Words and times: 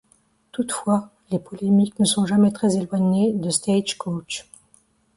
Toutefois 0.51 1.11
les 1.29 1.37
polémiques 1.37 1.99
ne 1.99 2.05
sont 2.05 2.25
jamais 2.25 2.51
très 2.51 2.75
éloignées 2.75 3.33
de 3.33 3.51
Stagecoach. 3.51 4.49